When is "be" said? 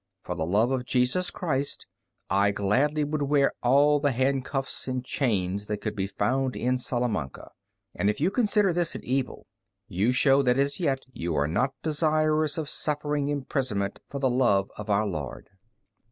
5.95-6.07